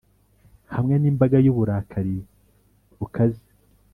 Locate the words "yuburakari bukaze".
1.45-3.45